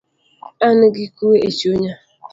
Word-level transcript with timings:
An 0.67 0.79
gi 0.93 1.05
kue 1.15 1.35
echunya 1.47 1.93